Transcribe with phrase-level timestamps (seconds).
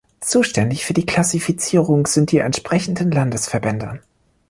[0.21, 4.01] Zuständig für die Klassifizierung sind die entsprechenden Landesverbände.